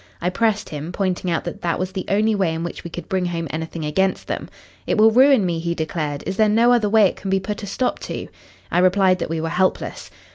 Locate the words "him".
0.69-0.91